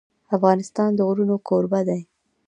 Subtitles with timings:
[0.35, 2.01] افغانستان د غرونه کوربه دی.